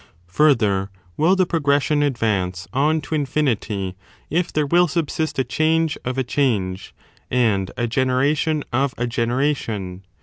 [0.29, 3.95] Further will the progression advance on to infinity,
[4.31, 9.05] if there will subsist a change of a change,^ ckse'S^SStira and a generation of a
[9.05, 10.01] generation.